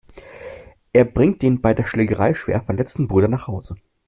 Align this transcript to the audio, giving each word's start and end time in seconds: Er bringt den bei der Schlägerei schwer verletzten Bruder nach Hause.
Er 0.93 1.05
bringt 1.05 1.43
den 1.43 1.61
bei 1.61 1.75
der 1.75 1.83
Schlägerei 1.85 2.33
schwer 2.33 2.63
verletzten 2.63 3.07
Bruder 3.07 3.27
nach 3.27 3.45
Hause. 3.45 3.75